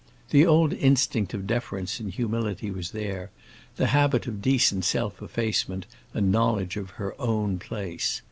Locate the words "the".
0.31-0.47, 3.75-3.85